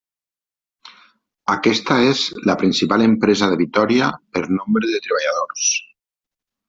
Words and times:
Aquesta 1.55 1.97
és 2.13 2.23
la 2.51 2.55
principal 2.63 3.03
empresa 3.09 3.51
de 3.55 3.61
Vitòria 3.63 4.09
per 4.39 4.43
nombre 4.59 4.91
de 4.95 5.03
treballadors. 5.09 5.69